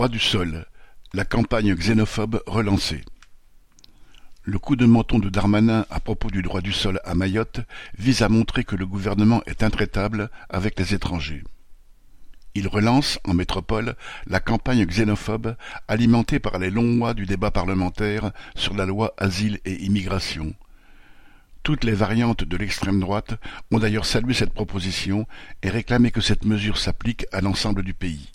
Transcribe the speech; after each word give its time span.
Droit 0.00 0.08
du 0.08 0.18
sol, 0.18 0.64
la 1.12 1.26
campagne 1.26 1.74
xénophobe 1.74 2.42
relancée. 2.46 3.04
Le 4.44 4.58
coup 4.58 4.74
de 4.74 4.86
menton 4.86 5.18
de 5.18 5.28
Darmanin 5.28 5.84
à 5.90 6.00
propos 6.00 6.30
du 6.30 6.40
droit 6.40 6.62
du 6.62 6.72
sol 6.72 7.00
à 7.04 7.14
Mayotte 7.14 7.60
vise 7.98 8.22
à 8.22 8.30
montrer 8.30 8.64
que 8.64 8.76
le 8.76 8.86
gouvernement 8.86 9.42
est 9.44 9.62
intraitable 9.62 10.30
avec 10.48 10.78
les 10.78 10.94
étrangers. 10.94 11.44
Il 12.54 12.66
relance, 12.66 13.18
en 13.24 13.34
métropole, 13.34 13.94
la 14.26 14.40
campagne 14.40 14.86
xénophobe 14.86 15.54
alimentée 15.86 16.38
par 16.38 16.58
les 16.58 16.70
longs 16.70 16.82
mois 16.94 17.12
du 17.12 17.26
débat 17.26 17.50
parlementaire 17.50 18.32
sur 18.54 18.72
la 18.72 18.86
loi 18.86 19.12
Asile 19.18 19.60
et 19.66 19.84
Immigration. 19.84 20.54
Toutes 21.62 21.84
les 21.84 21.92
variantes 21.92 22.44
de 22.44 22.56
l'extrême 22.56 23.00
droite 23.00 23.34
ont 23.70 23.78
d'ailleurs 23.78 24.06
salué 24.06 24.32
cette 24.32 24.54
proposition 24.54 25.26
et 25.62 25.68
réclamé 25.68 26.10
que 26.10 26.22
cette 26.22 26.46
mesure 26.46 26.78
s'applique 26.78 27.26
à 27.32 27.42
l'ensemble 27.42 27.82
du 27.82 27.92
pays. 27.92 28.30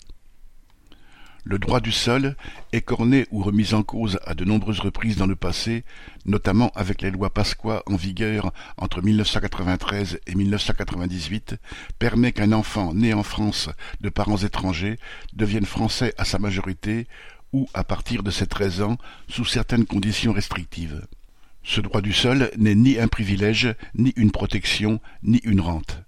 Le 1.48 1.60
droit 1.60 1.78
du 1.78 1.92
sol, 1.92 2.34
écorné 2.72 3.28
ou 3.30 3.40
remis 3.40 3.72
en 3.72 3.84
cause 3.84 4.18
à 4.26 4.34
de 4.34 4.44
nombreuses 4.44 4.80
reprises 4.80 5.16
dans 5.16 5.28
le 5.28 5.36
passé, 5.36 5.84
notamment 6.24 6.72
avec 6.74 7.02
les 7.02 7.12
lois 7.12 7.32
Pasqua 7.32 7.84
en 7.86 7.94
vigueur 7.94 8.52
entre 8.76 9.00
1993 9.00 10.18
et 10.26 10.34
1998, 10.34 11.54
permet 12.00 12.32
qu'un 12.32 12.50
enfant 12.50 12.92
né 12.94 13.14
en 13.14 13.22
France 13.22 13.70
de 14.00 14.08
parents 14.08 14.38
étrangers 14.38 14.98
devienne 15.34 15.66
français 15.66 16.14
à 16.18 16.24
sa 16.24 16.40
majorité 16.40 17.06
ou 17.52 17.68
à 17.74 17.84
partir 17.84 18.24
de 18.24 18.32
ses 18.32 18.48
treize 18.48 18.82
ans 18.82 18.98
sous 19.28 19.44
certaines 19.44 19.86
conditions 19.86 20.32
restrictives. 20.32 21.06
Ce 21.62 21.80
droit 21.80 22.00
du 22.00 22.12
sol 22.12 22.50
n'est 22.58 22.74
ni 22.74 22.98
un 22.98 23.06
privilège, 23.06 23.72
ni 23.94 24.12
une 24.16 24.32
protection, 24.32 25.00
ni 25.22 25.38
une 25.44 25.60
rente. 25.60 26.02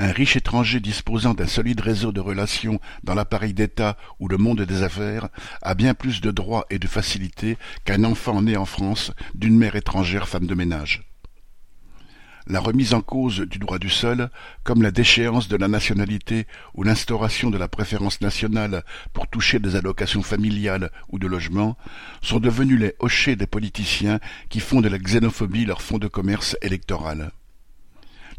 Un 0.00 0.12
riche 0.12 0.36
étranger 0.36 0.78
disposant 0.78 1.34
d'un 1.34 1.48
solide 1.48 1.80
réseau 1.80 2.12
de 2.12 2.20
relations 2.20 2.80
dans 3.02 3.14
l'appareil 3.14 3.52
d'État 3.52 3.96
ou 4.20 4.28
le 4.28 4.36
monde 4.36 4.60
des 4.62 4.84
affaires 4.84 5.28
a 5.60 5.74
bien 5.74 5.92
plus 5.92 6.20
de 6.20 6.30
droits 6.30 6.66
et 6.70 6.78
de 6.78 6.86
facilités 6.86 7.58
qu'un 7.84 8.04
enfant 8.04 8.40
né 8.40 8.56
en 8.56 8.64
France 8.64 9.12
d'une 9.34 9.58
mère 9.58 9.74
étrangère 9.74 10.28
femme 10.28 10.46
de 10.46 10.54
ménage. 10.54 11.02
La 12.46 12.60
remise 12.60 12.94
en 12.94 13.02
cause 13.02 13.40
du 13.40 13.58
droit 13.58 13.78
du 13.78 13.90
sol, 13.90 14.30
comme 14.62 14.82
la 14.82 14.92
déchéance 14.92 15.48
de 15.48 15.56
la 15.56 15.68
nationalité 15.68 16.46
ou 16.74 16.84
l'instauration 16.84 17.50
de 17.50 17.58
la 17.58 17.68
préférence 17.68 18.20
nationale 18.20 18.84
pour 19.12 19.26
toucher 19.26 19.58
des 19.58 19.74
allocations 19.74 20.22
familiales 20.22 20.90
ou 21.10 21.18
de 21.18 21.26
logement, 21.26 21.76
sont 22.22 22.40
devenus 22.40 22.78
les 22.78 22.94
hochets 23.00 23.36
des 23.36 23.48
politiciens 23.48 24.20
qui 24.48 24.60
font 24.60 24.80
de 24.80 24.88
la 24.88 24.98
xénophobie 24.98 25.66
leur 25.66 25.82
fonds 25.82 25.98
de 25.98 26.08
commerce 26.08 26.56
électoral. 26.62 27.32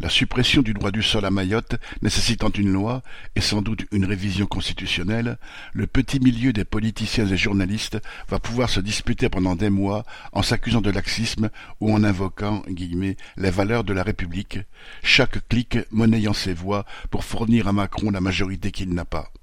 La 0.02 0.08
suppression 0.08 0.61
du 0.61 0.73
droit 0.73 0.92
du 0.92 1.03
sol 1.03 1.25
à 1.25 1.30
Mayotte 1.30 1.75
nécessitant 2.02 2.52
une 2.52 2.72
loi, 2.72 3.03
et 3.36 3.42
sans 3.42 3.61
doute 3.61 3.86
une 3.92 4.05
révision 4.05 4.45
constitutionnelle, 4.45 5.38
le 5.73 5.88
petit 5.88 6.22
milieu 6.22 6.53
des 6.53 6.64
politiciens 6.64 7.28
et 7.28 7.36
journalistes 7.36 8.00
va 8.30 8.39
pouvoir 8.39 8.70
se 8.70 8.80
disputer 8.80 9.27
pendant 9.27 9.58
des 9.58 9.70
mois 9.70 10.05
en 10.31 10.42
s'accusant 10.42 10.80
de 10.80 10.89
laxisme 10.89 11.50
ou 11.81 11.94
en 11.94 12.05
invoquant 12.05 12.64
guillemets, 12.70 13.17
les 13.36 13.52
valeurs 13.52 13.83
de 13.83 13.92
la 13.92 14.03
République, 14.03 14.59
chaque 15.03 15.45
clic 15.50 15.80
monnayant 15.92 16.33
ses 16.33 16.53
voix 16.53 16.86
pour 17.11 17.25
fournir 17.25 17.67
à 17.67 17.73
Macron 17.73 18.09
la 18.09 18.22
majorité 18.22 18.72
qu'il 18.72 18.94
n'a 18.94 19.05
pas. 19.05 19.33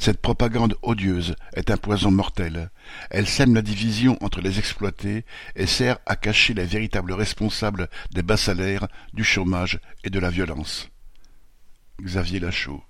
Cette 0.00 0.22
propagande 0.22 0.76
odieuse 0.80 1.34
est 1.52 1.70
un 1.70 1.76
poison 1.76 2.10
mortel. 2.10 2.70
Elle 3.10 3.26
sème 3.26 3.54
la 3.54 3.60
division 3.60 4.16
entre 4.22 4.40
les 4.40 4.58
exploités 4.58 5.26
et 5.56 5.66
sert 5.66 5.98
à 6.06 6.16
cacher 6.16 6.54
les 6.54 6.64
véritables 6.64 7.12
responsables 7.12 7.90
des 8.10 8.22
bas 8.22 8.38
salaires, 8.38 8.88
du 9.12 9.24
chômage 9.24 9.78
et 10.02 10.08
de 10.08 10.18
la 10.18 10.30
violence. 10.30 10.88
Xavier 12.00 12.40
Lachaud 12.40 12.82